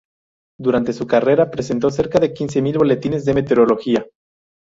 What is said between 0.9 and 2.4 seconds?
su carrera, presentó cerca de